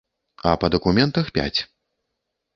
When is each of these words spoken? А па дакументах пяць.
А 0.51 0.53
па 0.63 0.67
дакументах 0.75 1.31
пяць. 1.37 1.59